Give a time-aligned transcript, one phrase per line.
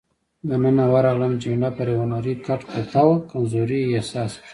[0.49, 4.47] دننه ورغلم، جميله پر یو نرۍ کټ پرته وه، کمزوري یې احساس کړه.